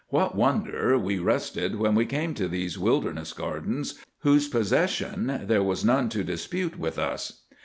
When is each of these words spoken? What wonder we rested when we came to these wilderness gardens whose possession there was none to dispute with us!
What 0.07 0.35
wonder 0.35 0.97
we 0.97 1.19
rested 1.19 1.75
when 1.75 1.93
we 1.93 2.07
came 2.07 2.33
to 2.33 2.47
these 2.47 2.75
wilderness 2.79 3.33
gardens 3.33 4.03
whose 4.21 4.47
possession 4.47 5.41
there 5.45 5.61
was 5.61 5.85
none 5.85 6.09
to 6.09 6.23
dispute 6.23 6.79
with 6.79 6.97
us! 6.97 7.43